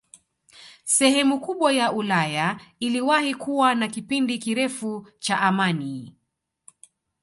[0.85, 6.15] Sehemu kubwa ya Ulaya iliwahi kuwa na kipindi kirefu cha amani